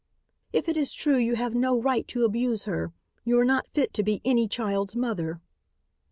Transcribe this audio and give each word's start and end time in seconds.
"If 0.51 0.67
it 0.67 0.77
is 0.77 0.95
true, 0.95 1.17
you 1.19 1.35
have 1.35 1.53
no 1.53 1.79
right 1.79 2.07
to 2.07 2.25
abuse 2.25 2.63
her 2.63 2.91
you 3.23 3.37
are 3.39 3.45
not 3.45 3.67
fit 3.67 3.93
to 3.93 4.01
be 4.01 4.19
any 4.25 4.47
child's 4.47 4.95
mother." 4.95 5.41